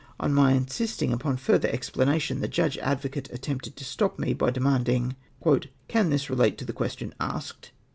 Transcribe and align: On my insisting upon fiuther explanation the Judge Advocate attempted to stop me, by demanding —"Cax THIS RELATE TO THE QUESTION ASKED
On 0.19 0.33
my 0.33 0.53
insisting 0.53 1.13
upon 1.13 1.37
fiuther 1.37 1.65
explanation 1.65 2.39
the 2.41 2.47
Judge 2.47 2.75
Advocate 2.79 3.29
attempted 3.31 3.75
to 3.75 3.85
stop 3.85 4.17
me, 4.17 4.33
by 4.33 4.49
demanding 4.49 5.15
—"Cax 5.45 6.09
THIS 6.09 6.27
RELATE 6.27 6.57
TO 6.57 6.65
THE 6.65 6.73
QUESTION 6.73 7.13
ASKED 7.19 7.69